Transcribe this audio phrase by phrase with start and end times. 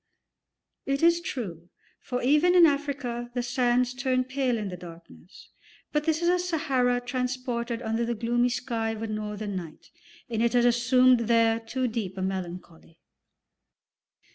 [0.87, 1.69] It is true,
[1.99, 5.49] for even in Africa the sands turn pale in the darkness,
[5.91, 9.91] but this is a Sahara transported under the gloomy sky of a northern night,
[10.27, 12.97] and it has assumed there too deep a melancholy.